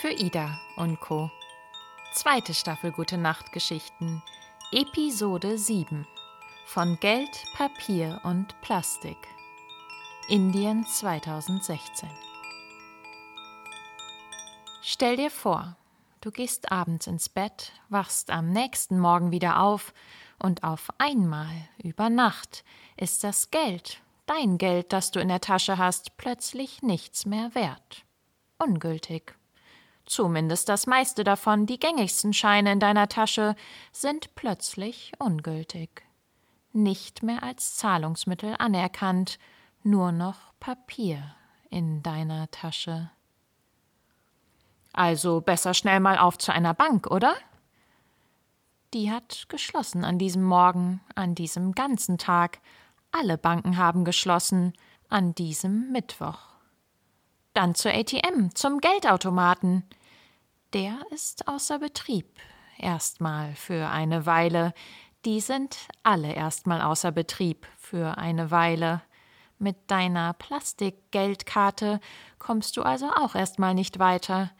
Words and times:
für 0.00 0.12
Ida 0.12 0.60
und 0.76 1.00
Co. 1.00 1.28
Zweite 2.12 2.54
Staffel 2.54 2.92
Gute 2.92 3.18
Nacht 3.18 3.50
Geschichten, 3.50 4.22
Episode 4.70 5.58
7 5.58 6.06
von 6.66 7.00
Geld, 7.00 7.28
Papier 7.54 8.20
und 8.22 8.54
Plastik. 8.60 9.16
Indien 10.28 10.86
2016. 10.86 12.08
Stell 14.82 15.16
dir 15.16 15.32
vor, 15.32 15.76
du 16.20 16.30
gehst 16.30 16.70
abends 16.70 17.08
ins 17.08 17.28
Bett, 17.28 17.72
wachst 17.88 18.30
am 18.30 18.52
nächsten 18.52 19.00
Morgen 19.00 19.32
wieder 19.32 19.60
auf 19.60 19.92
und 20.38 20.62
auf 20.62 20.90
einmal 20.98 21.50
über 21.82 22.08
Nacht 22.08 22.62
ist 22.96 23.24
das 23.24 23.50
Geld, 23.50 24.00
dein 24.26 24.58
Geld, 24.58 24.92
das 24.92 25.10
du 25.10 25.18
in 25.18 25.26
der 25.26 25.40
Tasche 25.40 25.76
hast, 25.76 26.16
plötzlich 26.16 26.82
nichts 26.82 27.26
mehr 27.26 27.52
wert. 27.56 28.04
Ungültig. 28.58 29.37
Zumindest 30.08 30.70
das 30.70 30.86
meiste 30.86 31.22
davon, 31.22 31.66
die 31.66 31.78
gängigsten 31.78 32.32
Scheine 32.32 32.72
in 32.72 32.80
deiner 32.80 33.08
Tasche, 33.08 33.54
sind 33.92 34.34
plötzlich 34.34 35.12
ungültig. 35.18 36.02
Nicht 36.72 37.22
mehr 37.22 37.42
als 37.42 37.76
Zahlungsmittel 37.76 38.56
anerkannt, 38.58 39.38
nur 39.82 40.10
noch 40.12 40.54
Papier 40.60 41.34
in 41.68 42.02
deiner 42.02 42.50
Tasche. 42.50 43.10
Also 44.94 45.42
besser 45.42 45.74
schnell 45.74 46.00
mal 46.00 46.16
auf 46.16 46.38
zu 46.38 46.52
einer 46.52 46.72
Bank, 46.72 47.10
oder? 47.10 47.34
Die 48.94 49.12
hat 49.12 49.44
geschlossen 49.50 50.04
an 50.04 50.18
diesem 50.18 50.42
Morgen, 50.42 51.02
an 51.14 51.34
diesem 51.34 51.72
ganzen 51.72 52.16
Tag. 52.16 52.60
Alle 53.12 53.36
Banken 53.36 53.76
haben 53.76 54.06
geschlossen 54.06 54.72
an 55.10 55.34
diesem 55.34 55.92
Mittwoch. 55.92 56.38
Dann 57.52 57.74
zur 57.74 57.92
ATM, 57.92 58.54
zum 58.54 58.80
Geldautomaten. 58.80 59.84
Der 60.74 61.00
ist 61.10 61.48
außer 61.48 61.78
Betrieb. 61.78 62.26
Erstmal 62.76 63.54
für 63.54 63.88
eine 63.88 64.26
Weile. 64.26 64.74
Die 65.24 65.40
sind 65.40 65.88
alle 66.02 66.32
erstmal 66.32 66.82
außer 66.82 67.10
Betrieb 67.10 67.66
für 67.78 68.18
eine 68.18 68.50
Weile. 68.50 69.02
Mit 69.58 69.90
deiner 69.90 70.34
Plastikgeldkarte 70.34 72.00
kommst 72.38 72.76
du 72.76 72.82
also 72.82 73.10
auch 73.10 73.34
erstmal 73.34 73.74
nicht 73.74 73.98
weiter. 73.98 74.50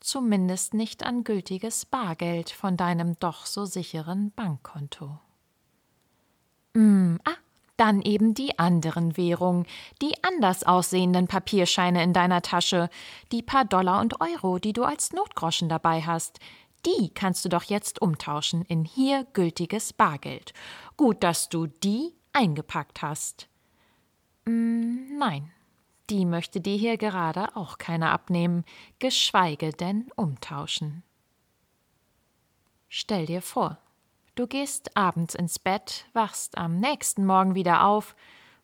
Zumindest 0.00 0.74
nicht 0.74 1.04
an 1.04 1.22
gültiges 1.22 1.86
Bargeld 1.86 2.50
von 2.50 2.76
deinem 2.76 3.18
doch 3.20 3.46
so 3.46 3.64
sicheren 3.64 4.32
Bankkonto. 4.32 5.20
Mm, 6.74 7.16
ah, 7.24 7.36
dann 7.82 8.00
eben 8.00 8.32
die 8.32 8.60
anderen 8.60 9.16
Währungen, 9.16 9.66
die 10.00 10.14
anders 10.22 10.62
aussehenden 10.62 11.26
Papierscheine 11.26 12.04
in 12.04 12.12
deiner 12.12 12.40
Tasche, 12.40 12.88
die 13.32 13.42
paar 13.42 13.64
Dollar 13.64 14.00
und 14.00 14.20
Euro, 14.20 14.60
die 14.60 14.72
du 14.72 14.84
als 14.84 15.12
Notgroschen 15.12 15.68
dabei 15.68 16.00
hast, 16.02 16.38
die 16.86 17.10
kannst 17.12 17.44
du 17.44 17.48
doch 17.48 17.64
jetzt 17.64 18.00
umtauschen 18.00 18.62
in 18.66 18.84
hier 18.84 19.26
gültiges 19.32 19.92
Bargeld. 19.92 20.54
Gut, 20.96 21.24
dass 21.24 21.48
du 21.48 21.66
die 21.66 22.12
eingepackt 22.32 23.02
hast. 23.02 23.48
Mm, 24.44 25.18
nein, 25.18 25.50
die 26.08 26.24
möchte 26.24 26.60
dir 26.60 26.76
hier 26.76 26.96
gerade 26.96 27.56
auch 27.56 27.78
keiner 27.78 28.12
abnehmen, 28.12 28.64
geschweige 29.00 29.72
denn 29.72 30.06
umtauschen. 30.14 31.02
Stell 32.88 33.26
dir 33.26 33.42
vor, 33.42 33.78
Du 34.34 34.46
gehst 34.46 34.96
abends 34.96 35.34
ins 35.34 35.58
Bett, 35.58 36.06
wachst 36.14 36.56
am 36.56 36.80
nächsten 36.80 37.26
Morgen 37.26 37.54
wieder 37.54 37.84
auf, 37.84 38.14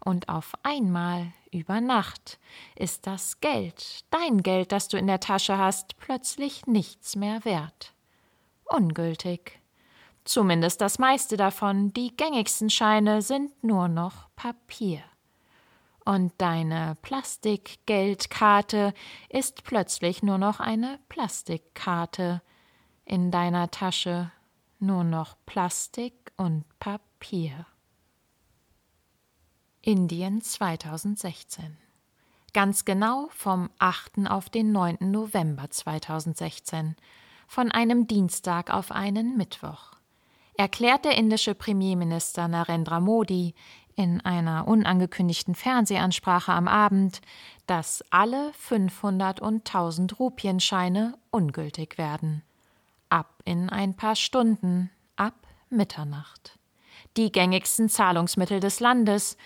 und 0.02 0.28
auf 0.28 0.52
einmal 0.62 1.32
über 1.50 1.80
Nacht 1.80 2.38
ist 2.76 3.06
das 3.06 3.40
Geld, 3.40 4.04
dein 4.10 4.42
Geld, 4.42 4.72
das 4.72 4.88
du 4.88 4.96
in 4.96 5.06
der 5.06 5.20
Tasche 5.20 5.58
hast, 5.58 5.98
plötzlich 5.98 6.66
nichts 6.66 7.16
mehr 7.16 7.44
wert. 7.44 7.92
Ungültig. 8.64 9.60
Zumindest 10.24 10.80
das 10.80 10.98
meiste 10.98 11.36
davon, 11.36 11.92
die 11.92 12.16
gängigsten 12.16 12.70
Scheine, 12.70 13.20
sind 13.20 13.62
nur 13.62 13.88
noch 13.88 14.28
Papier. 14.36 15.02
Und 16.04 16.32
deine 16.38 16.96
Plastikgeldkarte 17.02 18.94
ist 19.28 19.64
plötzlich 19.64 20.22
nur 20.22 20.38
noch 20.38 20.60
eine 20.60 20.98
Plastikkarte 21.08 22.40
in 23.04 23.30
deiner 23.30 23.70
Tasche 23.70 24.30
nur 24.80 25.04
noch 25.04 25.36
Plastik 25.46 26.32
und 26.36 26.64
Papier. 26.78 27.66
Indien 29.80 30.40
2016 30.40 31.76
Ganz 32.54 32.84
genau 32.84 33.28
vom 33.30 33.68
8. 33.78 34.28
auf 34.28 34.48
den 34.48 34.72
9. 34.72 34.98
November 35.00 35.68
2016, 35.70 36.96
von 37.46 37.70
einem 37.70 38.06
Dienstag 38.06 38.72
auf 38.72 38.90
einen 38.90 39.36
Mittwoch, 39.36 39.92
erklärt 40.56 41.04
der 41.04 41.16
indische 41.16 41.54
Premierminister 41.54 42.48
Narendra 42.48 43.00
Modi 43.00 43.54
in 43.96 44.20
einer 44.22 44.66
unangekündigten 44.66 45.54
Fernsehansprache 45.54 46.52
am 46.52 46.68
Abend, 46.68 47.20
dass 47.66 48.02
alle 48.10 48.52
500 48.54 49.40
und 49.40 49.68
1000 49.68 50.18
Rupienscheine 50.18 51.18
ungültig 51.30 51.98
werden 51.98 52.42
ab 53.10 53.42
in 53.44 53.68
ein 53.70 53.94
paar 53.94 54.16
Stunden, 54.16 54.90
ab 55.16 55.34
Mitternacht. 55.70 56.58
Die 57.16 57.32
gängigsten 57.32 57.88
Zahlungsmittel 57.88 58.60
des 58.60 58.80
Landes, 58.80 59.36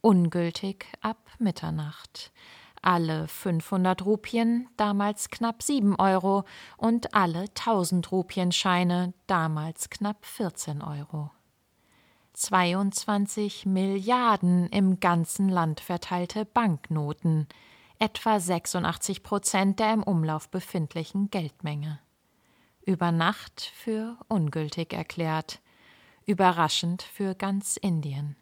ungültig 0.00 0.86
ab 1.00 1.18
Mitternacht. 1.38 2.32
Alle 2.80 3.26
500 3.26 4.04
Rupien, 4.04 4.68
damals 4.76 5.30
knapp 5.30 5.62
7 5.62 5.96
Euro, 5.96 6.44
und 6.76 7.14
alle 7.14 7.40
1000 7.40 8.12
Rupienscheine, 8.12 9.14
damals 9.26 9.90
knapp 9.90 10.24
14 10.24 10.82
Euro. 10.82 11.30
22 12.34 13.66
Milliarden 13.66 14.68
im 14.68 15.00
ganzen 15.00 15.48
Land 15.48 15.80
verteilte 15.80 16.44
Banknoten, 16.44 17.48
etwa 17.98 18.38
86 18.38 19.24
Prozent 19.24 19.80
der 19.80 19.92
im 19.92 20.04
Umlauf 20.04 20.48
befindlichen 20.48 21.30
Geldmenge 21.30 21.98
über 22.88 23.12
Nacht 23.12 23.70
für 23.74 24.16
ungültig 24.28 24.94
erklärt, 24.94 25.60
überraschend 26.24 27.02
für 27.02 27.34
ganz 27.34 27.76
Indien, 27.76 28.34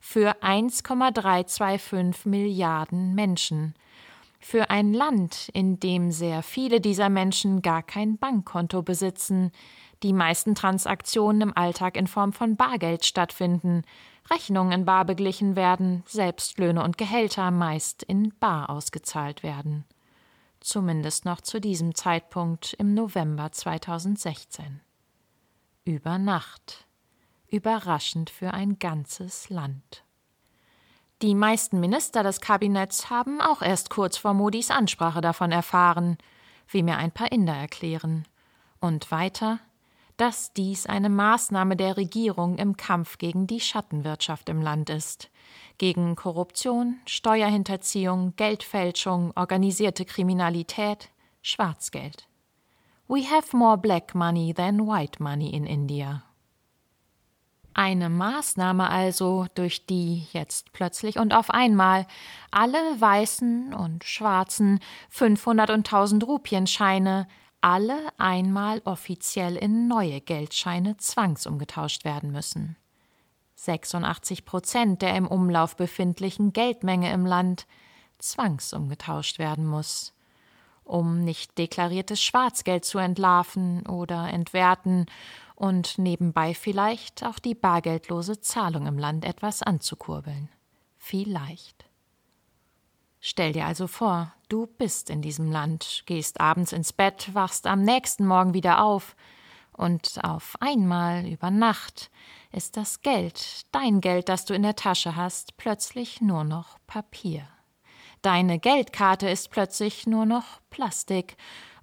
für 0.00 0.42
1,325 0.42 2.24
Milliarden 2.24 3.14
Menschen, 3.14 3.74
für 4.40 4.70
ein 4.70 4.94
Land, 4.94 5.50
in 5.52 5.80
dem 5.80 6.10
sehr 6.10 6.42
viele 6.42 6.80
dieser 6.80 7.10
Menschen 7.10 7.60
gar 7.60 7.82
kein 7.82 8.16
Bankkonto 8.16 8.80
besitzen, 8.80 9.52
die 10.02 10.14
meisten 10.14 10.54
Transaktionen 10.54 11.42
im 11.42 11.56
Alltag 11.56 11.98
in 11.98 12.06
Form 12.06 12.32
von 12.32 12.56
Bargeld 12.56 13.04
stattfinden, 13.04 13.82
Rechnungen 14.30 14.72
in 14.72 14.84
Bar 14.86 15.04
beglichen 15.04 15.56
werden, 15.56 16.04
Selbstlöhne 16.06 16.82
und 16.82 16.96
Gehälter 16.96 17.50
meist 17.50 18.02
in 18.02 18.32
Bar 18.40 18.70
ausgezahlt 18.70 19.42
werden 19.42 19.84
zumindest 20.60 21.24
noch 21.24 21.40
zu 21.40 21.60
diesem 21.60 21.94
Zeitpunkt 21.94 22.74
im 22.74 22.94
November 22.94 23.50
2016. 23.50 24.80
Über 25.84 26.18
Nacht. 26.18 26.86
Überraschend 27.48 28.30
für 28.30 28.54
ein 28.54 28.78
ganzes 28.78 29.50
Land. 29.50 30.04
Die 31.22 31.34
meisten 31.34 31.80
Minister 31.80 32.22
des 32.22 32.40
Kabinetts 32.40 33.10
haben 33.10 33.40
auch 33.40 33.60
erst 33.60 33.90
kurz 33.90 34.16
vor 34.16 34.32
Modis 34.32 34.70
Ansprache 34.70 35.20
davon 35.20 35.52
erfahren, 35.52 36.16
wie 36.68 36.82
mir 36.82 36.96
ein 36.96 37.10
paar 37.10 37.30
Inder 37.32 37.54
erklären. 37.54 38.26
Und 38.80 39.10
weiter, 39.10 39.58
dass 40.16 40.52
dies 40.52 40.86
eine 40.86 41.10
Maßnahme 41.10 41.76
der 41.76 41.96
Regierung 41.96 42.56
im 42.56 42.76
Kampf 42.76 43.18
gegen 43.18 43.46
die 43.46 43.60
Schattenwirtschaft 43.60 44.48
im 44.48 44.62
Land 44.62 44.90
ist, 44.90 45.30
gegen 45.78 46.16
Korruption, 46.16 47.00
Steuerhinterziehung, 47.06 48.34
Geldfälschung, 48.36 49.32
organisierte 49.36 50.04
Kriminalität, 50.04 51.10
Schwarzgeld. 51.42 52.26
We 53.08 53.28
have 53.28 53.56
more 53.56 53.76
black 53.76 54.14
money 54.14 54.54
than 54.54 54.86
white 54.86 55.22
money 55.22 55.50
in 55.50 55.66
India. 55.66 56.22
Eine 57.72 58.08
Maßnahme 58.08 58.90
also, 58.90 59.46
durch 59.54 59.86
die 59.86 60.26
jetzt 60.32 60.72
plötzlich 60.72 61.18
und 61.18 61.32
auf 61.32 61.50
einmal 61.50 62.06
alle 62.50 62.78
weißen 63.00 63.72
und 63.74 64.04
schwarzen 64.04 64.80
500 65.08 65.70
und 65.70 65.86
1000 65.86 66.26
Rupienscheine 66.26 67.26
alle 67.60 68.08
einmal 68.16 68.80
offiziell 68.84 69.56
in 69.56 69.86
neue 69.86 70.20
Geldscheine 70.20 70.96
zwangsumgetauscht 70.96 72.04
werden 72.04 72.32
müssen. 72.32 72.76
86 73.64 74.44
Prozent 74.44 75.02
der 75.02 75.16
im 75.16 75.26
Umlauf 75.26 75.76
befindlichen 75.76 76.52
Geldmenge 76.52 77.12
im 77.12 77.26
Land 77.26 77.66
zwangsumgetauscht 78.18 79.38
werden 79.38 79.66
muss, 79.66 80.14
um 80.84 81.20
nicht 81.20 81.58
deklariertes 81.58 82.22
Schwarzgeld 82.22 82.84
zu 82.84 82.98
entlarven 82.98 83.86
oder 83.86 84.28
entwerten 84.28 85.06
und 85.54 85.98
nebenbei 85.98 86.54
vielleicht 86.54 87.24
auch 87.24 87.38
die 87.38 87.54
bargeldlose 87.54 88.40
Zahlung 88.40 88.86
im 88.86 88.98
Land 88.98 89.24
etwas 89.24 89.62
anzukurbeln. 89.62 90.48
Vielleicht. 90.96 91.84
Stell 93.20 93.52
dir 93.52 93.66
also 93.66 93.86
vor, 93.86 94.32
Du 94.50 94.66
bist 94.66 95.10
in 95.10 95.22
diesem 95.22 95.52
Land, 95.52 96.02
gehst 96.06 96.40
abends 96.40 96.72
ins 96.72 96.92
Bett, 96.92 97.32
wachst 97.34 97.68
am 97.68 97.82
nächsten 97.82 98.26
Morgen 98.26 98.52
wieder 98.52 98.82
auf, 98.82 99.14
und 99.80 100.18
auf 100.24 100.56
einmal 100.60 101.24
über 101.26 101.50
Nacht 101.50 102.10
ist 102.52 102.76
das 102.76 103.02
Geld, 103.02 103.62
dein 103.72 104.00
Geld, 104.00 104.28
das 104.28 104.44
du 104.44 104.54
in 104.54 104.62
der 104.62 104.76
Tasche 104.76 105.16
hast, 105.16 105.56
plötzlich 105.56 106.20
nur 106.20 106.44
noch 106.44 106.78
Papier. 106.86 107.46
Deine 108.22 108.58
Geldkarte 108.58 109.28
ist 109.28 109.50
plötzlich 109.50 110.06
nur 110.06 110.26
noch 110.26 110.60
Plastik, 110.70 111.36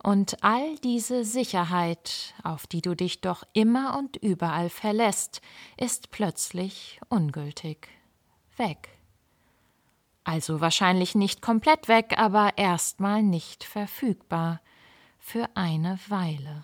und 0.04 0.44
all 0.44 0.78
diese 0.78 1.26
Sicherheit, 1.26 2.34
auf 2.44 2.68
die 2.68 2.82
du 2.82 2.96
dich 2.96 3.20
doch 3.20 3.44
immer 3.54 3.98
und 3.98 4.16
überall 4.16 4.70
verlässt, 4.70 5.42
ist 5.76 6.12
plötzlich 6.12 7.00
ungültig. 7.10 7.90
Weg. 8.56 8.90
Also 10.24 10.62
wahrscheinlich 10.62 11.16
nicht 11.16 11.42
komplett 11.42 11.88
weg, 11.88 12.16
aber 12.18 12.58
erstmal 12.58 13.24
nicht 13.24 13.64
verfügbar. 13.64 14.62
Für 15.20 15.50
eine 15.56 16.00
Weile. 16.08 16.64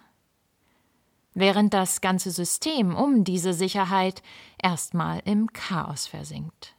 Während 1.33 1.73
das 1.73 2.01
ganze 2.01 2.31
System 2.31 2.95
um 2.95 3.23
diese 3.23 3.53
Sicherheit 3.53 4.21
erstmal 4.61 5.21
im 5.25 5.51
Chaos 5.51 6.07
versinkt. 6.07 6.75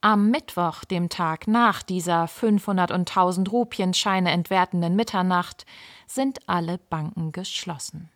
Am 0.00 0.30
Mittwoch, 0.30 0.84
dem 0.84 1.08
Tag 1.08 1.46
nach 1.46 1.82
dieser 1.82 2.28
500 2.28 2.90
und 2.90 3.08
1000 3.08 3.50
Rupienscheine 3.50 4.30
entwertenden 4.32 4.96
Mitternacht, 4.96 5.64
sind 6.06 6.46
alle 6.46 6.76
Banken 6.76 7.32
geschlossen. 7.32 8.10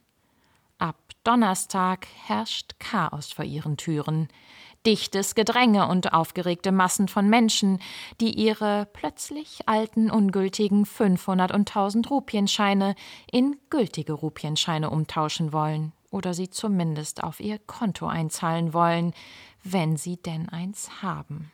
Ab 0.76 0.96
Donnerstag 1.24 2.06
herrscht 2.26 2.78
Chaos 2.78 3.32
vor 3.32 3.44
ihren 3.44 3.76
Türen, 3.76 4.28
dichtes 4.86 5.34
Gedränge 5.34 5.88
und 5.88 6.12
aufgeregte 6.12 6.72
Massen 6.72 7.08
von 7.08 7.28
Menschen, 7.28 7.80
die 8.20 8.34
ihre 8.34 8.88
plötzlich 8.92 9.60
alten, 9.66 10.10
ungültigen 10.10 10.86
500 10.86 11.52
und 11.52 11.68
1000 11.68 12.10
Rupienscheine 12.10 12.94
in 13.30 13.56
gültige 13.70 14.12
Rupienscheine 14.12 14.90
umtauschen 14.90 15.52
wollen 15.52 15.92
oder 16.10 16.34
sie 16.34 16.50
zumindest 16.50 17.22
auf 17.22 17.40
ihr 17.40 17.58
Konto 17.58 18.06
einzahlen 18.06 18.72
wollen, 18.72 19.12
wenn 19.62 19.96
sie 19.96 20.16
denn 20.16 20.48
eins 20.48 21.02
haben. 21.02 21.50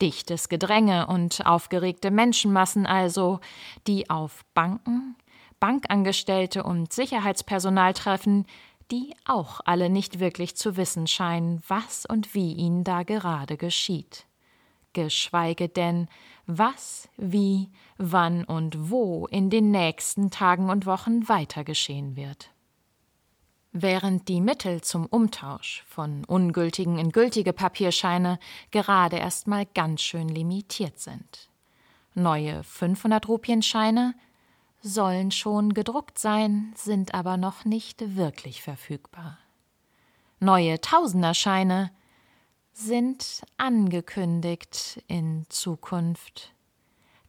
Dichtes 0.00 0.48
Gedränge 0.48 1.08
und 1.08 1.44
aufgeregte 1.44 2.10
Menschenmassen 2.10 2.86
also, 2.86 3.40
die 3.86 4.10
auf 4.10 4.44
Banken, 4.54 5.16
Bankangestellte 5.58 6.62
und 6.62 6.92
Sicherheitspersonal 6.92 7.94
treffen, 7.94 8.46
die 8.90 9.14
auch 9.24 9.60
alle 9.64 9.90
nicht 9.90 10.20
wirklich 10.20 10.56
zu 10.56 10.76
wissen 10.76 11.06
scheinen, 11.06 11.62
was 11.68 12.06
und 12.06 12.34
wie 12.34 12.52
ihnen 12.52 12.84
da 12.84 13.02
gerade 13.02 13.56
geschieht. 13.56 14.26
Geschweige 14.92 15.68
denn, 15.68 16.08
was, 16.46 17.08
wie, 17.16 17.68
wann 17.98 18.44
und 18.44 18.90
wo 18.90 19.26
in 19.26 19.50
den 19.50 19.70
nächsten 19.70 20.30
Tagen 20.30 20.70
und 20.70 20.86
Wochen 20.86 21.28
weiter 21.28 21.62
geschehen 21.62 22.16
wird. 22.16 22.50
Während 23.72 24.28
die 24.28 24.40
Mittel 24.40 24.80
zum 24.80 25.04
Umtausch 25.06 25.84
von 25.86 26.24
ungültigen 26.24 26.98
in 26.98 27.12
gültige 27.12 27.52
Papierscheine 27.52 28.38
gerade 28.70 29.16
erst 29.16 29.46
mal 29.46 29.66
ganz 29.66 30.00
schön 30.00 30.28
limitiert 30.28 30.98
sind. 30.98 31.50
Neue 32.14 32.64
500 32.64 33.28
Rupienscheine 33.28 34.14
sollen 34.80 35.30
schon 35.30 35.74
gedruckt 35.74 36.18
sein, 36.18 36.72
sind 36.76 37.14
aber 37.14 37.36
noch 37.36 37.64
nicht 37.64 38.16
wirklich 38.16 38.62
verfügbar. 38.62 39.38
Neue 40.40 40.80
Tausenderscheine 40.80 41.90
sind 42.72 43.42
angekündigt 43.56 45.02
in 45.08 45.46
Zukunft. 45.48 46.54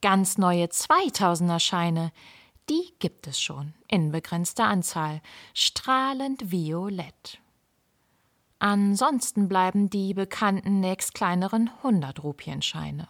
Ganz 0.01 0.37
neue 0.37 0.69
Zweitausenderscheine 0.69 2.11
die 2.69 2.93
gibt 2.99 3.25
es 3.25 3.41
schon 3.41 3.73
in 3.87 4.11
begrenzter 4.11 4.65
Anzahl, 4.65 5.21
strahlend 5.53 6.51
violett. 6.51 7.39
Ansonsten 8.59 9.47
bleiben 9.47 9.89
die 9.89 10.13
bekannten 10.13 10.79
nächst 10.79 11.13
kleineren 11.15 11.71
100 11.77 12.23
Rupienscheine. 12.23 13.07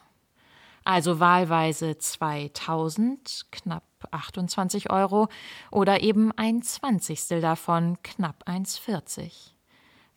Also 0.84 1.20
wahlweise 1.20 1.98
2000, 1.98 3.48
knapp 3.52 3.84
28 4.12 4.90
Euro, 4.90 5.28
oder 5.72 6.02
eben 6.02 6.32
ein 6.38 6.62
Zwanzigstel 6.62 7.42
davon, 7.42 7.98
knapp 8.04 8.44
1,40, 8.48 9.52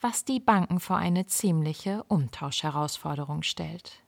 was 0.00 0.24
die 0.24 0.40
Banken 0.40 0.80
vor 0.80 0.96
eine 0.96 1.26
ziemliche 1.26 2.04
Umtauschherausforderung 2.08 3.42
stellt. 3.42 4.02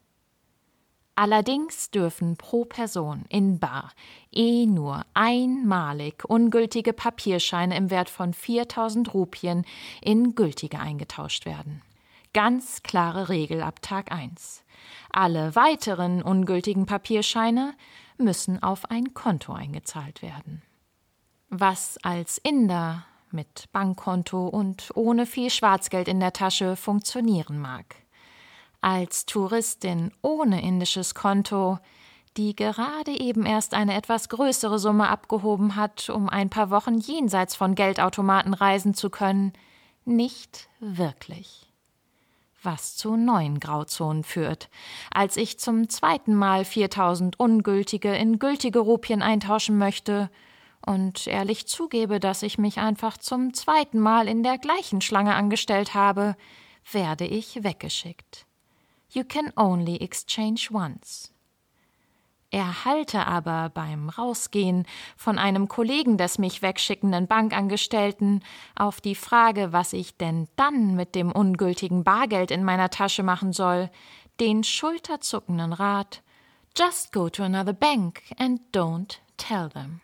Allerdings 1.17 1.91
dürfen 1.91 2.37
pro 2.37 2.65
Person 2.65 3.25
in 3.29 3.61
bar 3.61 3.93
eh 4.33 4.67
nur 4.67 5.05
einmalig 5.15 6.25
ungültige 6.25 6.93
Papierscheine 6.93 7.77
im 7.77 7.91
Wert 7.91 8.11
von 8.11 8.35
4000 8.35 9.15
Rupien 9.15 9.65
in 10.03 10.35
gültige 10.35 10.81
eingetauscht 10.81 11.47
werden. 11.47 11.83
Ganz 12.35 12.83
klare 12.83 13.31
Regel 13.31 13.63
ab 13.63 13.81
Tag 13.81 14.13
1. 14.13 14.65
Alle 15.11 15.55
weiteren 15.55 16.23
ungültigen 16.23 16.85
Papierscheine 16.85 17.75
müssen 18.19 18.63
auf 18.63 18.91
ein 18.91 19.15
Konto 19.15 19.53
eingezahlt 19.55 20.21
werden. 20.21 20.63
Was 21.49 21.97
als 22.03 22.39
Inder 22.39 23.07
mit 23.31 23.73
Bankkonto 23.73 24.49
und 24.49 24.91
ohne 24.95 25.25
viel 25.25 25.49
Schwarzgeld 25.49 26.09
in 26.09 26.21
der 26.21 26.33
Tasche 26.33 26.77
funktionieren 26.77 27.59
mag 27.59 27.97
als 28.85 29.25
Touristin 29.25 30.13
ohne 30.21 30.63
indisches 30.63 31.15
Konto, 31.15 31.79
die 32.37 32.55
gerade 32.55 33.19
eben 33.19 33.47
erst 33.47 33.73
eine 33.73 33.95
etwas 33.95 34.29
größere 34.29 34.79
Summe 34.79 35.09
abgehoben 35.09 35.75
hat, 35.75 36.11
um 36.11 36.29
ein 36.29 36.51
paar 36.51 36.69
Wochen 36.69 36.99
jenseits 36.99 37.57
von 37.57 37.75
Geldautomaten 37.75 38.53
reisen 38.53 38.93
zu 38.93 39.09
können, 39.09 39.55
nicht 40.05 40.69
wirklich. 40.81 41.73
Was 42.65 42.97
zu 42.97 43.17
neuen 43.17 43.61
Grauzonen 43.61 44.25
führt. 44.25 44.71
Als 45.13 45.37
ich 45.37 45.59
zum 45.59 45.91
zweiten 45.91 46.35
Mal 46.35 46.65
4000 46.65 47.39
ungültige 47.39 48.17
in 48.17 48.39
gültige 48.39 48.79
Rupien 48.79 49.21
eintauschen 49.21 49.77
möchte 49.77 50.31
und 50.85 51.27
ehrlich 51.27 51.67
zugebe, 51.67 52.21
dass 52.21 52.43
ich 52.43 52.57
mich 52.57 52.79
einfach 52.79 53.19
zum 53.19 53.53
zweiten 53.53 54.01
Mal 54.01 54.29
in 54.29 54.43
der 54.43 54.57
gleichen 54.57 55.03
Schlange 55.03 55.35
angestellt 55.35 55.93
habe, 55.93 56.37
werde 56.91 57.27
ich 57.27 57.63
weggeschickt. 57.63 58.47
You 59.11 59.25
can 59.25 59.53
only 59.57 59.97
exchange 59.97 60.69
once. 60.73 61.34
Erhalte 62.55 63.27
aber 63.27 63.69
beim 63.69 64.09
Rausgehen 64.09 64.87
von 65.17 65.41
einem 65.41 65.67
Kollegen 65.67 66.17
des 66.17 66.39
mich 66.39 66.63
wegschickenden 66.63 67.27
Bankangestellten 67.27 68.45
auf 68.77 69.01
die 69.01 69.17
Frage, 69.17 69.73
was 69.73 69.93
ich 69.93 70.17
denn 70.17 70.47
dann 70.55 70.95
mit 70.95 71.17
dem 71.17 71.33
ungültigen 71.33 72.05
Bargeld 72.05 72.53
in 72.53 72.63
meiner 72.63 72.91
Tasche 72.91 73.25
machen 73.25 73.53
soll, 73.53 73.91
den 74.39 74.63
schulterzuckenden 74.63 75.73
Rat 75.73 76.23
Just 76.79 77.13
go 77.13 77.29
to 77.29 77.43
another 77.43 77.73
bank 77.73 78.23
and 78.39 78.61
don't 78.73 79.19
tell 79.37 79.69
them. 79.69 80.01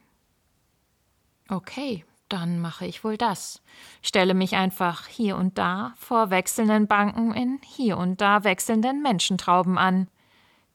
Okay, 1.49 2.05
dann 2.29 2.59
mache 2.59 2.85
ich 2.85 3.05
wohl 3.05 3.17
das. 3.17 3.63
Stelle 4.03 4.35
mich 4.35 4.57
einfach 4.57 5.07
hier 5.07 5.37
und 5.37 5.57
da 5.57 5.95
vor 5.97 6.31
wechselnden 6.31 6.89
Banken 6.89 7.33
in 7.33 7.61
hier 7.65 7.97
und 7.97 8.21
da 8.21 8.43
wechselnden 8.43 9.03
Menschentrauben 9.03 9.79
an, 9.79 10.09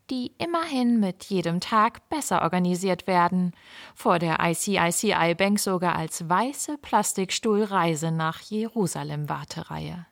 die 0.10 0.34
immerhin 0.38 1.00
mit 1.00 1.26
jedem 1.26 1.60
Tag 1.60 2.10
besser 2.10 2.42
organisiert 2.44 3.08
werden, 3.08 3.54
vor 3.96 4.20
der 4.20 4.38
ICICI 4.40 5.36
Bank 5.36 5.60
sogar 5.60 5.96
als 5.96 6.30
weiße 6.30 6.78
Plastikstuhlreise 6.78 8.12
nach 8.12 8.42
Jerusalem 8.42 9.30
Wartereihe. 9.30 10.06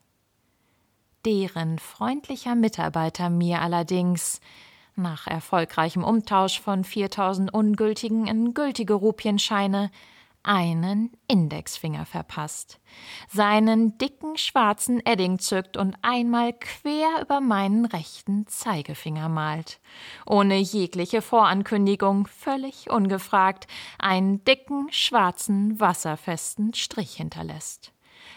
Deren 1.26 1.80
freundlicher 1.80 2.56
Mitarbeiter 2.56 3.30
mir 3.30 3.62
allerdings 3.62 4.42
nach 4.96 5.28
erfolgreichem 5.28 6.04
Umtausch 6.04 6.60
von 6.60 6.84
4000 6.84 7.54
ungültigen 7.54 8.28
in 8.28 8.54
gültige 8.54 8.94
Rupienscheine 8.94 9.90
einen 10.44 11.12
Indexfinger 11.28 12.06
verpasst, 12.06 12.80
seinen 13.30 13.98
dicken 13.98 14.38
schwarzen 14.38 15.04
Edding 15.06 15.40
zückt 15.40 15.78
und 15.78 15.96
einmal 16.02 16.54
quer 16.54 17.22
über 17.22 17.40
meinen 17.40 17.86
rechten 17.86 18.46
Zeigefinger 18.48 19.30
malt, 19.30 19.80
ohne 20.26 20.58
jegliche 20.58 21.22
Vorankündigung, 21.22 22.28
völlig 22.28 22.90
ungefragt, 22.90 23.68
einen 23.98 24.44
dicken, 24.44 24.92
schwarzen, 24.92 25.80
wasserfesten 25.80 26.74
Strich 26.74 27.16
hinterlässt, 27.16 27.94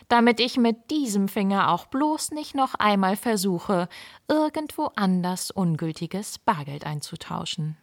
damit 0.09 0.39
ich 0.39 0.57
mit 0.57 0.91
diesem 0.91 1.27
Finger 1.29 1.73
auch 1.73 1.87
bloß 1.87 2.31
nicht 2.31 2.55
noch 2.55 2.75
einmal 2.75 3.17
versuche, 3.17 3.89
irgendwo 4.29 4.93
anders 4.95 5.51
ungültiges 5.51 6.39
Bargeld 6.39 6.87
einzutauschen. 6.87 7.77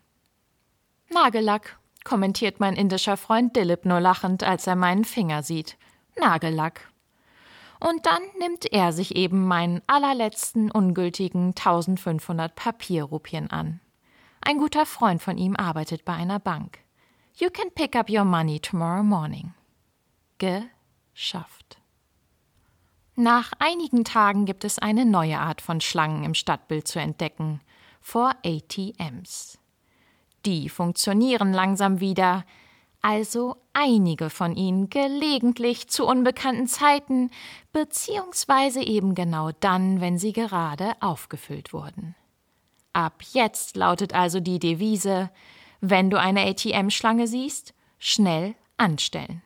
Nagellack 1.09 1.77
kommentiert 2.03 2.59
mein 2.59 2.75
indischer 2.75 3.17
Freund 3.17 3.55
Dilip 3.55 3.85
nur 3.85 3.99
lachend, 3.99 4.43
als 4.43 4.67
er 4.67 4.75
meinen 4.75 5.05
Finger 5.05 5.43
sieht. 5.43 5.77
Nagellack. 6.19 6.91
Und 7.79 8.05
dann 8.05 8.21
nimmt 8.39 8.71
er 8.71 8.93
sich 8.93 9.15
eben 9.15 9.45
meinen 9.45 9.81
allerletzten 9.87 10.71
ungültigen 10.71 11.49
1500 11.49 12.55
Papierrupien 12.55 13.51
an. 13.51 13.81
Ein 14.41 14.57
guter 14.57 14.85
Freund 14.85 15.21
von 15.21 15.37
ihm 15.37 15.55
arbeitet 15.55 16.05
bei 16.05 16.13
einer 16.13 16.39
Bank. 16.39 16.79
You 17.35 17.49
can 17.49 17.71
pick 17.73 17.95
up 17.95 18.09
your 18.09 18.25
money 18.25 18.59
tomorrow 18.59 19.03
morning. 19.03 19.53
Geschafft. 20.37 21.79
Nach 23.15 23.51
einigen 23.59 24.03
Tagen 24.03 24.45
gibt 24.45 24.63
es 24.63 24.79
eine 24.79 25.05
neue 25.05 25.39
Art 25.39 25.61
von 25.61 25.81
Schlangen 25.81 26.23
im 26.23 26.33
Stadtbild 26.33 26.87
zu 26.87 26.99
entdecken, 26.99 27.61
vor 28.01 28.33
ATMs. 28.43 29.59
Die 30.45 30.69
funktionieren 30.69 31.53
langsam 31.53 31.99
wieder, 31.99 32.45
also 33.01 33.57
einige 33.73 34.29
von 34.29 34.55
ihnen 34.55 34.89
gelegentlich 34.89 35.89
zu 35.89 36.05
unbekannten 36.05 36.67
Zeiten, 36.67 37.31
beziehungsweise 37.71 38.81
eben 38.81 39.15
genau 39.15 39.51
dann, 39.59 40.01
wenn 40.01 40.17
sie 40.17 40.33
gerade 40.33 40.93
aufgefüllt 41.01 41.73
wurden. 41.73 42.15
Ab 42.93 43.23
jetzt 43.33 43.75
lautet 43.75 44.13
also 44.13 44.39
die 44.39 44.59
Devise, 44.59 45.29
wenn 45.81 46.09
du 46.09 46.19
eine 46.19 46.45
ATM-Schlange 46.45 47.27
siehst, 47.27 47.73
schnell 47.97 48.55
anstellen. 48.77 49.41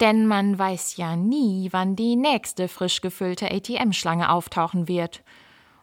Denn 0.00 0.26
man 0.26 0.58
weiß 0.58 0.96
ja 0.96 1.16
nie, 1.16 1.68
wann 1.72 1.96
die 1.96 2.16
nächste 2.16 2.68
frisch 2.68 3.00
gefüllte 3.00 3.50
ATM-Schlange 3.50 4.30
auftauchen 4.30 4.88
wird. 4.88 5.22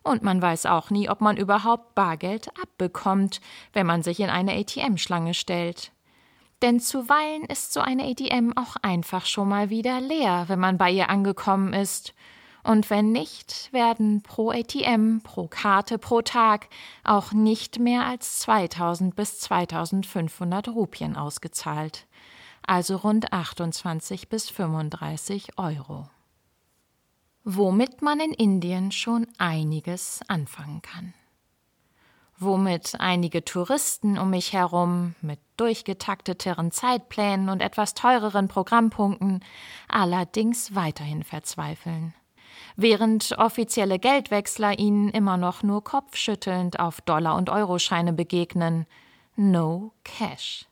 Und 0.07 0.23
man 0.23 0.41
weiß 0.41 0.65
auch 0.65 0.89
nie, 0.89 1.09
ob 1.09 1.21
man 1.21 1.37
überhaupt 1.37 1.93
Bargeld 1.95 2.49
abbekommt, 2.61 3.41
wenn 3.73 3.85
man 3.85 4.03
sich 4.03 4.19
in 4.19 4.29
eine 4.29 4.53
ATM-Schlange 4.53 5.33
stellt. 5.33 5.91
Denn 6.61 6.79
zuweilen 6.79 7.43
ist 7.43 7.73
so 7.73 7.81
eine 7.81 8.05
ATM 8.05 8.53
auch 8.55 8.77
einfach 8.81 9.25
schon 9.25 9.49
mal 9.49 9.69
wieder 9.69 10.01
leer, 10.01 10.45
wenn 10.47 10.59
man 10.59 10.77
bei 10.77 10.91
ihr 10.91 11.09
angekommen 11.09 11.73
ist. 11.73 12.13
Und 12.63 12.89
wenn 12.89 13.11
nicht, 13.11 13.69
werden 13.71 14.23
pro 14.23 14.51
ATM, 14.51 15.19
pro 15.23 15.47
Karte, 15.47 15.97
pro 15.97 16.21
Tag 16.21 16.67
auch 17.03 17.31
nicht 17.31 17.79
mehr 17.79 18.05
als 18.05 18.39
2000 18.39 19.15
bis 19.15 19.39
2500 19.39 20.69
Rupien 20.69 21.15
ausgezahlt 21.15 22.07
also 22.67 22.97
rund 22.97 23.33
28 23.33 24.29
bis 24.29 24.49
35 24.49 25.57
Euro. 25.57 26.09
Womit 27.49 28.01
man 28.01 28.19
in 28.19 28.33
Indien 28.33 28.91
schon 28.91 29.25
einiges 29.37 30.19
anfangen 30.27 30.81
kann. 30.81 31.13
Womit 32.37 32.99
einige 32.99 33.45
Touristen 33.45 34.17
um 34.17 34.31
mich 34.31 34.51
herum 34.51 35.15
mit 35.21 35.39
durchgetakteteren 35.55 36.71
Zeitplänen 36.71 37.47
und 37.47 37.61
etwas 37.61 37.93
teureren 37.93 38.49
Programmpunkten 38.49 39.45
allerdings 39.87 40.75
weiterhin 40.75 41.23
verzweifeln 41.23 42.13
während 42.75 43.37
offizielle 43.37 43.97
Geldwechsler 43.97 44.77
ihnen 44.77 45.09
immer 45.09 45.37
noch 45.37 45.63
nur 45.63 45.83
kopfschüttelnd 45.85 46.81
auf 46.81 46.99
Dollar- 46.99 47.37
und 47.37 47.49
Euroscheine 47.49 48.11
begegnen. 48.11 48.85
No 49.37 49.93
Cash 50.03 50.65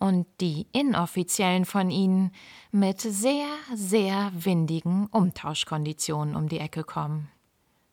und 0.00 0.26
die 0.40 0.66
inoffiziellen 0.72 1.64
von 1.64 1.90
ihnen 1.90 2.32
mit 2.72 3.00
sehr, 3.00 3.46
sehr 3.72 4.32
windigen 4.34 5.06
Umtauschkonditionen 5.06 6.34
um 6.34 6.48
die 6.48 6.58
Ecke 6.58 6.82
kommen. 6.82 7.28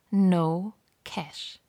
No 0.10 0.74
Cash. 1.04 1.60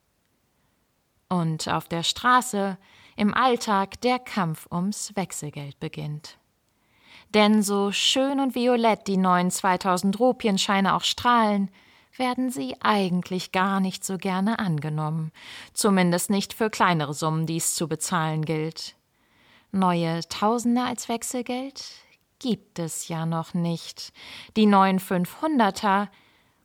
Und 1.28 1.68
auf 1.68 1.88
der 1.88 2.04
Straße, 2.04 2.78
im 3.16 3.34
Alltag, 3.34 4.00
der 4.00 4.18
Kampf 4.18 4.68
ums 4.70 5.14
Wechselgeld 5.16 5.78
beginnt. 5.80 6.38
Denn 7.34 7.62
so 7.62 7.92
schön 7.92 8.40
und 8.40 8.54
violett 8.54 9.06
die 9.08 9.16
neuen 9.16 9.50
2000 9.50 10.18
Rupienscheine 10.18 10.94
auch 10.94 11.02
strahlen, 11.02 11.68
werden 12.16 12.50
sie 12.50 12.76
eigentlich 12.80 13.52
gar 13.52 13.80
nicht 13.80 14.04
so 14.04 14.18
gerne 14.18 14.58
angenommen, 14.60 15.32
zumindest 15.72 16.30
nicht 16.30 16.54
für 16.54 16.70
kleinere 16.70 17.12
Summen, 17.12 17.46
die 17.46 17.56
es 17.56 17.74
zu 17.74 17.88
bezahlen 17.88 18.44
gilt. 18.44 18.97
Neue 19.70 20.20
Tausende 20.28 20.82
als 20.82 21.08
Wechselgeld 21.08 21.84
gibt 22.38 22.78
es 22.78 23.08
ja 23.08 23.26
noch 23.26 23.52
nicht. 23.52 24.12
Die 24.56 24.66
neuen 24.66 24.98
500er 24.98 26.08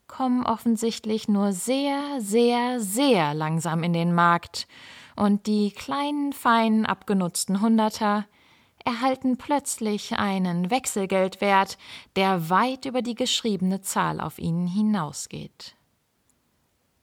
kommen 0.08 0.46
offensichtlich 0.46 1.28
nur 1.28 1.52
sehr, 1.52 2.22
sehr, 2.22 2.80
sehr 2.80 3.34
langsam 3.34 3.84
in 3.84 3.94
den 3.94 4.14
Markt 4.14 4.68
und 5.16 5.48
die 5.48 5.72
kleinen, 5.72 6.34
feinen, 6.34 6.86
abgenutzten 6.86 7.62
Hunderter 7.62 8.26
erhalten 8.86 9.38
plötzlich 9.38 10.14
einen 10.14 10.70
Wechselgeldwert, 10.70 11.78
der 12.16 12.50
weit 12.50 12.86
über 12.86 13.02
die 13.02 13.16
geschriebene 13.16 13.82
Zahl 13.82 14.20
auf 14.20 14.40
ihnen 14.40 14.68
hinausgeht. 14.68 15.76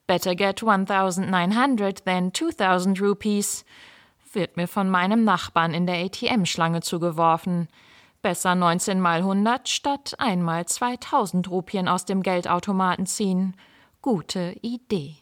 Better 0.07 0.35
get 0.35 0.61
1900 0.63 2.03
than 2.05 2.33
2000 2.33 3.01
rupees 3.01 3.65
wird 4.35 4.57
mir 4.57 4.67
von 4.67 4.89
meinem 4.89 5.23
Nachbarn 5.23 5.73
in 5.73 5.85
der 5.85 6.03
ATM-Schlange 6.03 6.81
zugeworfen. 6.81 7.67
Besser 8.21 8.55
19 8.55 8.99
mal 8.99 9.19
100 9.19 9.67
statt 9.67 10.15
einmal 10.19 10.65
2000 10.65 11.49
Rupien 11.49 11.87
aus 11.87 12.05
dem 12.05 12.21
Geldautomaten 12.21 13.05
ziehen. 13.05 13.55
Gute 14.01 14.55
Idee. 14.61 15.15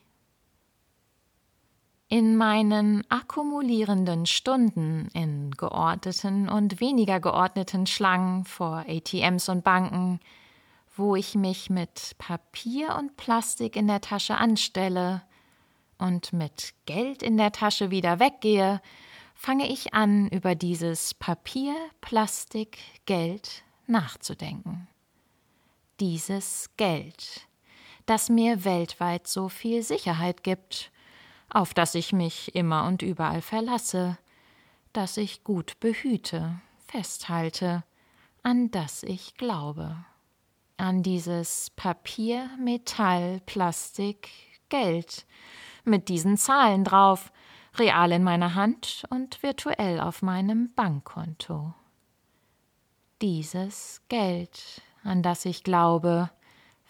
In 2.08 2.36
meinen 2.36 3.04
akkumulierenden 3.10 4.26
Stunden 4.26 5.10
in 5.14 5.52
geordneten 5.52 6.50
und 6.50 6.82
weniger 6.82 7.20
geordneten 7.20 7.86
Schlangen 7.86 8.46
vor 8.46 8.86
ATMs 8.88 9.48
und 9.48 9.64
Banken, 9.64 10.20
wo 10.98 11.16
ich 11.16 11.36
mich 11.36 11.70
mit 11.70 12.16
Papier 12.18 12.96
und 12.98 13.16
Plastik 13.16 13.76
in 13.76 13.88
der 13.88 14.02
Tasche 14.02 14.36
anstelle, 14.36 15.22
und 16.00 16.34
mit 16.34 16.74
Geld 16.86 17.22
in 17.22 17.38
der 17.38 17.52
Tasche 17.52 17.92
wieder 17.92 18.20
weggehe, 18.20 18.82
fange 19.36 19.70
ich 19.70 19.94
an, 19.94 20.28
über 20.30 20.56
dieses 20.56 21.14
Papier, 21.14 21.76
Plastik, 22.02 22.80
Geld 23.06 23.64
nachzudenken. 23.86 24.88
Dieses 26.00 26.70
Geld, 26.78 27.48
das 28.06 28.30
mir 28.30 28.64
weltweit 28.64 29.28
so 29.28 29.50
viel 29.50 29.84
Sicherheit 29.84 30.44
gibt, 30.44 30.92
auf 31.50 31.74
das 31.74 31.96
ich 31.96 32.14
mich 32.14 32.56
immer 32.56 32.86
und 32.86 33.02
überall 33.02 33.42
verlasse, 33.42 34.18
das 34.94 35.18
ich 35.18 35.44
gut 35.44 35.80
behüte, 35.80 36.60
festhalte, 36.88 37.84
an 38.44 38.72
das 38.72 39.04
ich 39.04 39.36
glaube. 39.36 39.96
An 40.78 41.04
dieses 41.04 41.72
Papier, 41.76 42.50
Metall, 42.58 43.42
Plastik, 43.46 44.30
Geld, 44.70 45.26
mit 45.90 46.08
diesen 46.08 46.38
Zahlen 46.38 46.84
drauf, 46.84 47.32
real 47.78 48.12
in 48.12 48.24
meiner 48.24 48.56
Hand 48.56 49.04
und 49.10 49.42
virtuell 49.44 50.00
auf 50.00 50.22
meinem 50.22 50.72
Bankkonto. 50.76 51.74
Dieses 53.22 54.02
Geld, 54.08 54.82
an 55.04 55.22
das 55.22 55.46
ich 55.46 55.64
glaube, 55.64 56.30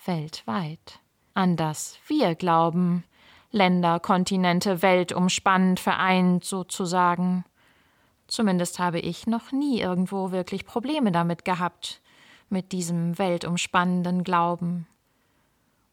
weltweit, 0.06 1.00
an 1.34 1.56
das 1.56 1.98
wir 2.08 2.36
glauben, 2.36 3.04
Länder, 3.52 4.00
Kontinente, 4.00 4.84
Welt 4.84 5.12
umspannend, 5.12 5.80
vereint 5.80 6.44
sozusagen. 6.44 7.46
Zumindest 8.28 8.78
habe 8.78 9.00
ich 9.00 9.26
noch 9.26 9.52
nie 9.52 9.82
irgendwo 9.82 10.32
wirklich 10.32 10.66
Probleme 10.68 11.12
damit 11.12 11.46
gehabt, 11.46 12.02
mit 12.50 12.72
diesem 12.72 13.18
weltumspannenden 13.18 14.24
Glauben 14.24 14.88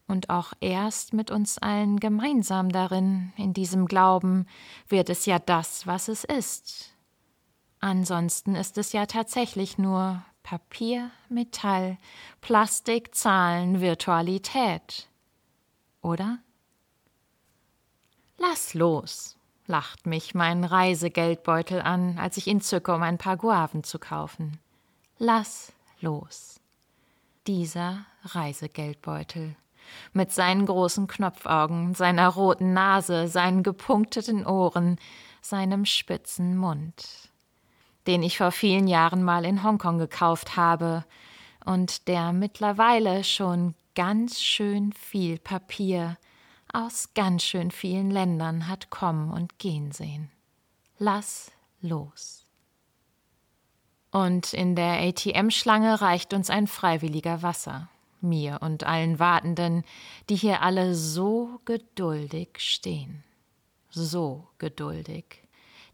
und 0.07 0.29
auch 0.29 0.53
erst 0.61 1.13
mit 1.13 1.31
uns 1.31 1.57
allen 1.57 1.99
gemeinsam 1.99 2.69
darin, 2.69 3.33
in 3.35 3.53
diesem 3.53 3.85
Glauben, 3.85 4.47
wird 4.87 5.09
es 5.09 5.25
ja 5.25 5.39
das, 5.39 5.85
was 5.85 6.07
es 6.07 6.23
ist. 6.23 6.93
Ansonsten 7.79 8.55
ist 8.55 8.77
es 8.77 8.93
ja 8.93 9.05
tatsächlich 9.05 9.77
nur 9.77 10.23
Papier, 10.43 11.11
Metall, 11.29 11.97
Plastik, 12.41 13.13
Zahlen, 13.13 13.81
Virtualität. 13.81 15.09
Oder? 16.01 16.39
Lass 18.37 18.73
los, 18.73 19.35
lacht 19.65 20.05
mich 20.05 20.33
mein 20.33 20.63
Reisegeldbeutel 20.63 21.81
an, 21.81 22.17
als 22.17 22.37
ich 22.37 22.47
ihn 22.47 22.61
zücke, 22.61 22.93
um 22.95 23.03
ein 23.03 23.17
paar 23.17 23.35
Guaven 23.35 23.83
zu 23.83 23.99
kaufen. 23.99 24.57
Lass 25.17 25.73
los. 25.99 26.61
Dieser 27.45 28.05
Reisegeldbeutel 28.23 29.55
mit 30.13 30.31
seinen 30.31 30.65
großen 30.65 31.07
Knopfaugen, 31.07 31.93
seiner 31.93 32.27
roten 32.29 32.73
Nase, 32.73 33.27
seinen 33.27 33.63
gepunkteten 33.63 34.45
Ohren, 34.45 34.97
seinem 35.41 35.85
spitzen 35.85 36.57
Mund, 36.57 37.29
den 38.05 38.23
ich 38.23 38.37
vor 38.37 38.51
vielen 38.51 38.87
Jahren 38.87 39.23
mal 39.23 39.45
in 39.45 39.63
Hongkong 39.63 39.97
gekauft 39.97 40.55
habe 40.55 41.05
und 41.65 42.07
der 42.07 42.33
mittlerweile 42.33 43.23
schon 43.23 43.75
ganz 43.95 44.41
schön 44.41 44.93
viel 44.93 45.39
Papier 45.39 46.17
aus 46.73 47.13
ganz 47.13 47.43
schön 47.43 47.71
vielen 47.71 48.11
Ländern 48.11 48.67
hat 48.67 48.89
kommen 48.89 49.31
und 49.31 49.57
gehen 49.57 49.91
sehen. 49.91 50.29
Lass 50.99 51.51
los. 51.81 52.45
Und 54.11 54.53
in 54.53 54.75
der 54.75 55.01
ATM-Schlange 55.01 56.01
reicht 56.01 56.33
uns 56.33 56.49
ein 56.49 56.67
freiwilliger 56.67 57.41
Wasser 57.41 57.89
mir 58.21 58.59
und 58.61 58.83
allen 58.85 59.19
Wartenden, 59.19 59.83
die 60.29 60.35
hier 60.35 60.61
alle 60.61 60.95
so 60.95 61.59
geduldig 61.65 62.49
stehen. 62.57 63.23
so 63.89 64.47
geduldig, 64.57 65.43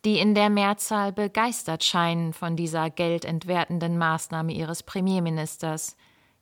die 0.05 0.19
in 0.19 0.35
der 0.35 0.49
Mehrzahl 0.49 1.11
begeistert 1.13 1.83
scheinen 1.83 2.33
von 2.33 2.55
dieser 2.55 2.89
geldentwertenden 2.89 3.97
Maßnahme 3.97 4.51
ihres 4.51 4.83
Premierministers, 4.83 5.95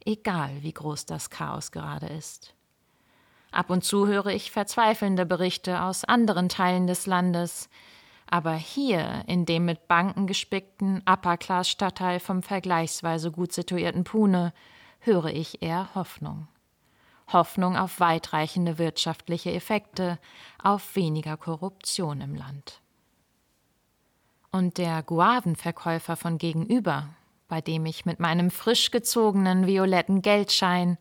egal 0.05 0.51
wie 0.61 0.73
groß 0.73 1.05
das 1.05 1.29
Chaos 1.29 1.71
gerade 1.71 2.07
ist. 2.07 2.53
Ab 3.51 3.69
und 3.69 3.83
zu 3.83 4.07
höre 4.07 4.27
ich 4.27 4.51
verzweifelnde 4.51 5.25
Berichte 5.25 5.81
aus 5.81 6.05
anderen 6.05 6.49
Teilen 6.49 6.87
des 6.87 7.05
Landes, 7.05 7.69
aber 8.27 8.53
hier, 8.53 9.25
in 9.27 9.45
dem 9.45 9.65
mit 9.65 9.89
Banken 9.89 10.25
gespickten 10.25 11.03
Upper-Class-Stadtteil 11.05 12.21
vom 12.21 12.43
vergleichsweise 12.43 13.29
gut 13.29 13.51
situierten 13.51 14.05
Pune, 14.05 14.53
höre 15.01 15.27
ich 15.27 15.61
eher 15.61 15.93
Hoffnung. 15.93 16.47
Hoffnung 17.27 17.77
auf 17.77 17.99
weitreichende 17.99 18.77
wirtschaftliche 18.77 19.51
Effekte, 19.51 20.19
auf 20.61 20.95
weniger 20.95 21.37
Korruption 21.37 22.21
im 22.21 22.35
Land. 22.35 22.81
Und 24.51 24.77
der 24.77 25.01
Guavenverkäufer 25.03 26.15
von 26.15 26.37
gegenüber, 26.37 27.09
bei 27.47 27.61
dem 27.61 27.85
ich 27.85 28.05
mit 28.05 28.19
meinem 28.19 28.51
frisch 28.51 28.91
gezogenen 28.91 29.65
violetten 29.65 30.21
Geldschein 30.21 30.97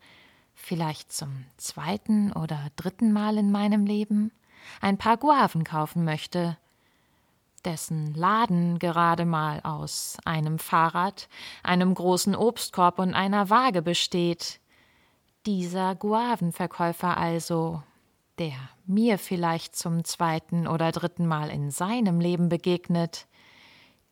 vielleicht 0.53 1.11
zum 1.11 1.45
zweiten 1.57 2.31
oder 2.31 2.67
dritten 2.75 3.11
Mal 3.11 3.37
in 3.37 3.51
meinem 3.51 3.85
Leben 3.85 4.31
ein 4.79 4.97
paar 4.97 5.17
Guaven 5.17 5.63
kaufen 5.63 6.05
möchte, 6.05 6.57
dessen 7.65 8.13
Laden 8.13 8.79
gerade 8.79 9.25
mal 9.25 9.61
aus 9.61 10.17
einem 10.25 10.59
Fahrrad, 10.59 11.27
einem 11.63 11.93
großen 11.93 12.35
Obstkorb 12.35 12.99
und 12.99 13.13
einer 13.13 13.49
Waage 13.49 13.81
besteht. 13.81 14.59
Dieser 15.45 15.95
Guavenverkäufer 15.95 17.17
also, 17.17 17.81
der 18.37 18.53
mir 18.85 19.17
vielleicht 19.17 19.75
zum 19.75 20.03
zweiten 20.03 20.67
oder 20.67 20.91
dritten 20.91 21.27
Mal 21.27 21.49
in 21.49 21.71
seinem 21.71 22.19
Leben 22.19 22.49
begegnet, 22.49 23.27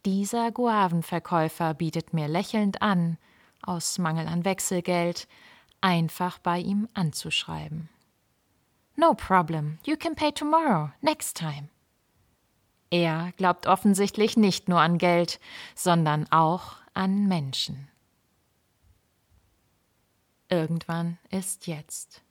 dieser 0.05 0.51
Guavenverkäufer 0.51 1.73
bietet 1.73 2.13
mir 2.13 2.27
lächelnd 2.27 2.81
an, 2.81 3.17
aus 3.61 3.97
Mangel 3.97 4.27
an 4.27 4.45
Wechselgeld, 4.45 5.27
einfach 5.81 6.39
bei 6.39 6.59
ihm 6.59 6.87
anzuschreiben. 6.93 7.89
No 8.95 9.13
problem, 9.13 9.79
you 9.85 9.95
can 9.97 10.15
pay 10.15 10.31
tomorrow, 10.31 10.91
next 11.01 11.37
time. 11.37 11.69
Er 12.89 13.31
glaubt 13.37 13.67
offensichtlich 13.67 14.35
nicht 14.35 14.67
nur 14.67 14.81
an 14.81 14.97
Geld, 14.97 15.39
sondern 15.75 16.31
auch 16.31 16.77
an 16.93 17.27
Menschen. 17.27 17.87
Irgendwann 20.49 21.19
ist 21.29 21.67
jetzt. 21.67 22.21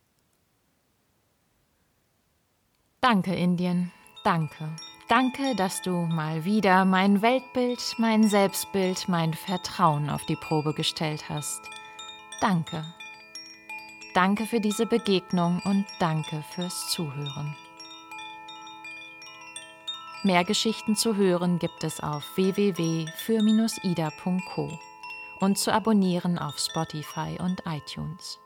Danke, 3.01 3.35
Indien, 3.35 3.93
danke. 4.25 4.75
Danke, 5.09 5.55
dass 5.57 5.81
du 5.81 5.93
mal 5.93 6.45
wieder 6.45 6.85
mein 6.85 7.23
Weltbild, 7.23 7.81
mein 7.99 8.29
Selbstbild, 8.29 9.09
mein 9.09 9.33
Vertrauen 9.33 10.11
auf 10.11 10.27
die 10.27 10.37
Probe 10.37 10.75
gestellt 10.75 11.29
hast. 11.29 11.61
Danke. 12.41 12.85
Danke 14.15 14.47
für 14.47 14.61
diese 14.61 14.85
Begegnung 14.85 15.63
und 15.65 15.87
danke 16.01 16.43
fürs 16.55 16.91
Zuhören. 16.91 17.57
Mehr 20.25 20.43
Geschichten 20.45 20.97
zu 20.97 21.15
hören 21.15 21.61
gibt 21.61 21.85
es 21.85 22.01
auf 22.01 22.25
www.für-ida.co 22.37 23.09
und 25.39 25.59
zu 25.59 25.73
abonnieren 25.73 26.39
auf 26.39 26.59
Spotify 26.59 27.39
und 27.39 27.63
iTunes. 27.67 28.41